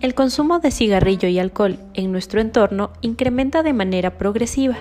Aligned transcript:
El 0.00 0.14
consumo 0.14 0.58
de 0.58 0.70
cigarrillo 0.70 1.28
y 1.28 1.38
alcohol 1.38 1.78
en 1.94 2.12
nuestro 2.12 2.40
entorno 2.40 2.92
incrementa 3.00 3.62
de 3.62 3.72
manera 3.72 4.18
progresiva, 4.18 4.76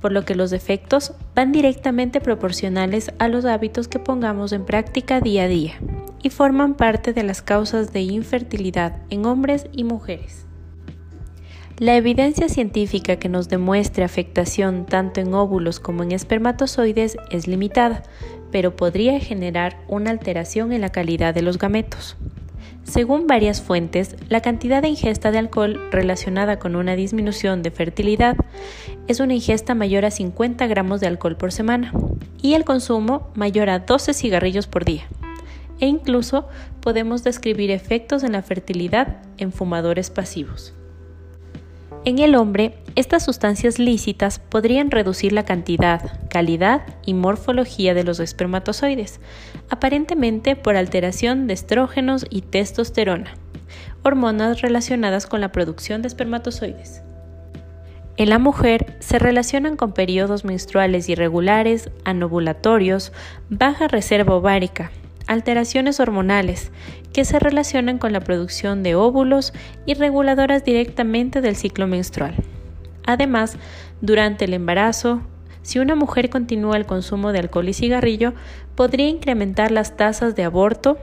por 0.00 0.12
lo 0.12 0.24
que 0.24 0.34
los 0.34 0.52
efectos 0.52 1.12
van 1.34 1.50
directamente 1.50 2.20
proporcionales 2.20 3.10
a 3.18 3.28
los 3.28 3.46
hábitos 3.46 3.88
que 3.88 3.98
pongamos 3.98 4.52
en 4.52 4.64
práctica 4.64 5.20
día 5.20 5.44
a 5.44 5.48
día 5.48 5.72
y 6.22 6.30
forman 6.30 6.74
parte 6.74 7.12
de 7.12 7.22
las 7.22 7.42
causas 7.42 7.92
de 7.92 8.02
infertilidad 8.02 8.96
en 9.10 9.26
hombres 9.26 9.66
y 9.72 9.84
mujeres. 9.84 10.46
La 11.78 11.96
evidencia 11.96 12.48
científica 12.48 13.16
que 13.16 13.28
nos 13.28 13.48
demuestre 13.48 14.04
afectación 14.04 14.86
tanto 14.86 15.20
en 15.20 15.34
óvulos 15.34 15.80
como 15.80 16.04
en 16.04 16.12
espermatozoides 16.12 17.16
es 17.30 17.48
limitada, 17.48 18.04
pero 18.52 18.76
podría 18.76 19.18
generar 19.18 19.78
una 19.88 20.10
alteración 20.10 20.72
en 20.72 20.82
la 20.82 20.90
calidad 20.90 21.34
de 21.34 21.42
los 21.42 21.58
gametos. 21.58 22.16
Según 22.84 23.26
varias 23.26 23.62
fuentes, 23.62 24.16
la 24.28 24.40
cantidad 24.40 24.82
de 24.82 24.88
ingesta 24.88 25.30
de 25.30 25.38
alcohol 25.38 25.80
relacionada 25.90 26.58
con 26.58 26.76
una 26.76 26.96
disminución 26.96 27.62
de 27.62 27.70
fertilidad 27.70 28.36
es 29.08 29.20
una 29.20 29.34
ingesta 29.34 29.74
mayor 29.74 30.04
a 30.04 30.10
50 30.10 30.66
gramos 30.66 31.00
de 31.00 31.06
alcohol 31.06 31.36
por 31.36 31.52
semana 31.52 31.92
y 32.42 32.54
el 32.54 32.64
consumo 32.64 33.30
mayor 33.34 33.70
a 33.70 33.80
12 33.80 34.12
cigarrillos 34.12 34.66
por 34.66 34.84
día. 34.84 35.04
E 35.80 35.86
incluso 35.86 36.46
podemos 36.80 37.24
describir 37.24 37.70
efectos 37.70 38.22
en 38.22 38.32
la 38.32 38.42
fertilidad 38.42 39.22
en 39.38 39.52
fumadores 39.52 40.10
pasivos. 40.10 40.74
En 42.04 42.18
el 42.18 42.34
hombre, 42.34 42.74
estas 42.96 43.24
sustancias 43.24 43.78
lícitas 43.78 44.38
podrían 44.38 44.90
reducir 44.90 45.32
la 45.32 45.44
cantidad, 45.44 46.20
calidad 46.28 46.82
y 47.06 47.14
morfología 47.14 47.94
de 47.94 48.04
los 48.04 48.20
espermatozoides, 48.20 49.20
aparentemente 49.70 50.54
por 50.54 50.76
alteración 50.76 51.46
de 51.46 51.54
estrógenos 51.54 52.26
y 52.28 52.42
testosterona, 52.42 53.34
hormonas 54.02 54.60
relacionadas 54.60 55.26
con 55.26 55.40
la 55.40 55.50
producción 55.50 56.02
de 56.02 56.08
espermatozoides. 56.08 57.02
En 58.16 58.28
la 58.28 58.38
mujer 58.38 58.96
se 59.00 59.18
relacionan 59.18 59.76
con 59.76 59.92
periodos 59.92 60.44
menstruales 60.44 61.08
irregulares, 61.08 61.90
anovulatorios, 62.04 63.12
baja 63.48 63.88
reserva 63.88 64.36
ovárica, 64.36 64.92
alteraciones 65.26 66.00
hormonales 66.00 66.70
que 67.12 67.24
se 67.24 67.38
relacionan 67.38 67.98
con 67.98 68.12
la 68.12 68.20
producción 68.20 68.82
de 68.82 68.94
óvulos 68.94 69.52
y 69.86 69.94
reguladoras 69.94 70.64
directamente 70.64 71.40
del 71.40 71.56
ciclo 71.56 71.86
menstrual. 71.86 72.34
Además, 73.06 73.56
durante 74.00 74.46
el 74.46 74.54
embarazo, 74.54 75.22
si 75.62 75.78
una 75.78 75.94
mujer 75.94 76.28
continúa 76.28 76.76
el 76.76 76.86
consumo 76.86 77.32
de 77.32 77.38
alcohol 77.38 77.68
y 77.68 77.72
cigarrillo, 77.74 78.34
podría 78.74 79.08
incrementar 79.08 79.70
las 79.70 79.96
tasas 79.96 80.34
de 80.34 80.44
aborto, 80.44 80.98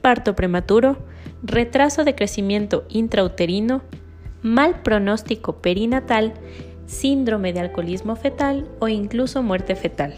parto 0.00 0.34
prematuro, 0.34 0.96
retraso 1.42 2.04
de 2.04 2.14
crecimiento 2.14 2.84
intrauterino, 2.88 3.82
mal 4.42 4.82
pronóstico 4.82 5.58
perinatal, 5.58 6.32
síndrome 6.86 7.52
de 7.52 7.60
alcoholismo 7.60 8.16
fetal 8.16 8.66
o 8.80 8.88
incluso 8.88 9.42
muerte 9.42 9.76
fetal 9.76 10.14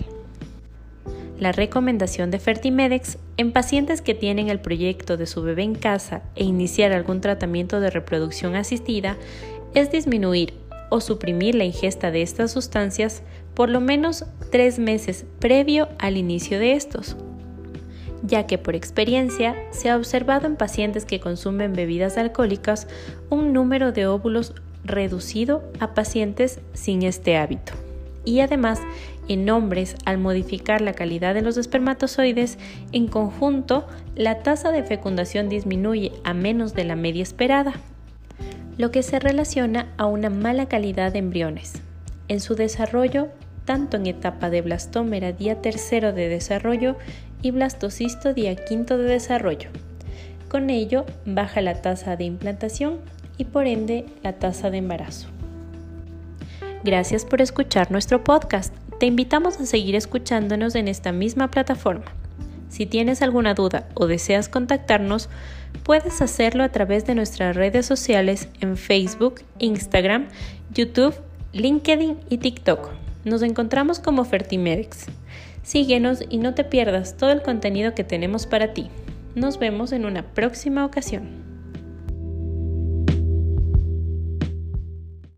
la 1.38 1.52
recomendación 1.52 2.30
de 2.30 2.38
Fertimedex 2.38 3.18
en 3.36 3.52
pacientes 3.52 4.00
que 4.02 4.14
tienen 4.14 4.48
el 4.48 4.60
proyecto 4.60 5.16
de 5.16 5.26
su 5.26 5.42
bebé 5.42 5.62
en 5.64 5.74
casa 5.74 6.22
e 6.36 6.44
iniciar 6.44 6.92
algún 6.92 7.20
tratamiento 7.20 7.80
de 7.80 7.90
reproducción 7.90 8.54
asistida 8.54 9.16
es 9.74 9.90
disminuir 9.90 10.54
o 10.90 11.00
suprimir 11.00 11.54
la 11.54 11.64
ingesta 11.64 12.10
de 12.10 12.22
estas 12.22 12.52
sustancias 12.52 13.22
por 13.54 13.68
lo 13.68 13.80
menos 13.80 14.24
tres 14.50 14.78
meses 14.78 15.26
previo 15.40 15.88
al 15.98 16.16
inicio 16.16 16.58
de 16.58 16.72
estos, 16.72 17.16
ya 18.22 18.46
que 18.46 18.58
por 18.58 18.76
experiencia 18.76 19.56
se 19.70 19.90
ha 19.90 19.96
observado 19.96 20.46
en 20.46 20.56
pacientes 20.56 21.04
que 21.04 21.20
consumen 21.20 21.72
bebidas 21.72 22.16
alcohólicas 22.16 22.86
un 23.28 23.52
número 23.52 23.92
de 23.92 24.06
óvulos 24.06 24.54
reducido 24.84 25.64
a 25.80 25.94
pacientes 25.94 26.60
sin 26.74 27.02
este 27.02 27.36
hábito. 27.36 27.72
Y 28.24 28.40
además 28.40 28.80
en 29.28 29.48
hombres 29.50 29.96
al 30.04 30.18
modificar 30.18 30.80
la 30.80 30.92
calidad 30.92 31.34
de 31.34 31.42
los 31.42 31.56
espermatozoides, 31.56 32.58
en 32.92 33.08
conjunto 33.08 33.86
la 34.14 34.40
tasa 34.40 34.72
de 34.72 34.82
fecundación 34.82 35.48
disminuye 35.48 36.12
a 36.24 36.34
menos 36.34 36.74
de 36.74 36.84
la 36.84 36.96
media 36.96 37.22
esperada, 37.22 37.74
lo 38.76 38.90
que 38.90 39.02
se 39.02 39.18
relaciona 39.18 39.92
a 39.96 40.06
una 40.06 40.30
mala 40.30 40.66
calidad 40.66 41.12
de 41.12 41.20
embriones. 41.20 41.74
En 42.28 42.40
su 42.40 42.54
desarrollo, 42.54 43.28
tanto 43.64 43.96
en 43.96 44.06
etapa 44.06 44.50
de 44.50 44.62
blastómera 44.62 45.32
día 45.32 45.60
tercero 45.60 46.12
de 46.12 46.28
desarrollo 46.28 46.96
y 47.42 47.50
blastocisto 47.50 48.34
día 48.34 48.56
quinto 48.56 48.98
de 48.98 49.04
desarrollo. 49.04 49.70
Con 50.48 50.70
ello 50.70 51.04
baja 51.24 51.60
la 51.60 51.80
tasa 51.82 52.16
de 52.16 52.24
implantación 52.24 52.98
y 53.38 53.44
por 53.44 53.66
ende 53.66 54.06
la 54.22 54.34
tasa 54.34 54.70
de 54.70 54.78
embarazo. 54.78 55.28
Gracias 56.84 57.24
por 57.24 57.40
escuchar 57.40 57.90
nuestro 57.90 58.22
podcast. 58.22 58.74
Te 58.98 59.06
invitamos 59.06 59.58
a 59.58 59.66
seguir 59.66 59.96
escuchándonos 59.96 60.76
en 60.76 60.88
esta 60.88 61.10
misma 61.10 61.50
plataforma. 61.50 62.04
Si 62.68 62.86
tienes 62.86 63.22
alguna 63.22 63.54
duda 63.54 63.88
o 63.94 64.06
deseas 64.06 64.48
contactarnos, 64.48 65.28
puedes 65.82 66.22
hacerlo 66.22 66.64
a 66.64 66.70
través 66.70 67.04
de 67.04 67.14
nuestras 67.14 67.56
redes 67.56 67.86
sociales 67.86 68.48
en 68.60 68.76
Facebook, 68.76 69.42
Instagram, 69.58 70.28
YouTube, 70.72 71.14
LinkedIn 71.52 72.18
y 72.28 72.38
TikTok. 72.38 72.90
Nos 73.24 73.42
encontramos 73.42 73.98
como 73.98 74.24
Fertimedex. 74.24 75.06
Síguenos 75.62 76.22
y 76.28 76.38
no 76.38 76.54
te 76.54 76.64
pierdas 76.64 77.16
todo 77.16 77.30
el 77.30 77.42
contenido 77.42 77.94
que 77.94 78.04
tenemos 78.04 78.46
para 78.46 78.74
ti. 78.74 78.90
Nos 79.34 79.58
vemos 79.58 79.92
en 79.92 80.04
una 80.04 80.22
próxima 80.22 80.84
ocasión. 80.84 81.53